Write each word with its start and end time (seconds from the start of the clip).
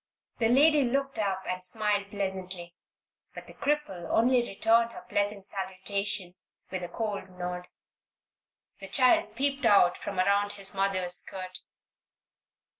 The 0.39 0.49
lady 0.49 0.81
looked 0.83 1.19
up 1.19 1.43
and 1.47 1.63
smiled 1.63 2.09
pleasantly, 2.09 2.73
but 3.35 3.45
the 3.45 3.53
cripple 3.53 4.09
only 4.09 4.41
returned 4.41 4.93
her 4.93 5.05
pleasant 5.07 5.45
salutation 5.45 6.33
with 6.71 6.81
a 6.81 6.89
cold 6.89 7.29
nod. 7.29 7.67
The 8.79 8.87
child 8.87 9.35
peeped 9.35 9.63
out 9.63 9.95
from 9.95 10.17
around 10.19 10.53
his 10.53 10.73
mother's 10.73 11.17
skirt. 11.17 11.59